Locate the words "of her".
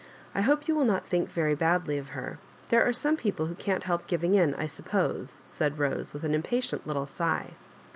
1.99-2.39